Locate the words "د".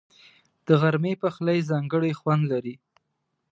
0.67-0.69